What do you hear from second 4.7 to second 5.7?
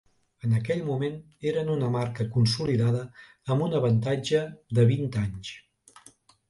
de vint anys.